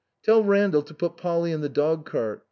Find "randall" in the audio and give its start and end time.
0.43-0.81